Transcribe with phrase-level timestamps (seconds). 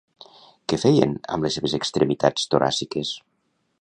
[0.71, 3.13] Què feien amb les seves extremitats toràciques?